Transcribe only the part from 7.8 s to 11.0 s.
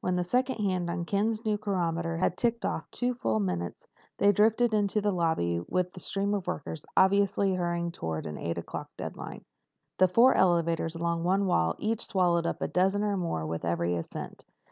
toward an eight o'clock deadline. The four elevators